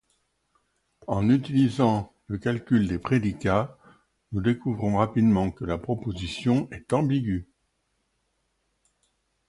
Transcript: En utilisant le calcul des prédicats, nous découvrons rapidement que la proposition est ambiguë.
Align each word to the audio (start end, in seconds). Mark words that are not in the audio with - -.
En 1.05 1.29
utilisant 1.29 2.11
le 2.25 2.39
calcul 2.39 2.87
des 2.87 2.97
prédicats, 2.97 3.77
nous 4.31 4.41
découvrons 4.41 4.97
rapidement 4.97 5.51
que 5.51 5.63
la 5.63 5.77
proposition 5.77 6.67
est 6.71 6.91
ambiguë. 6.91 7.47